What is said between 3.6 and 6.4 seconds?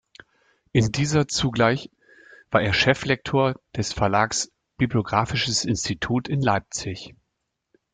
des Verlags Bibliographisches Institut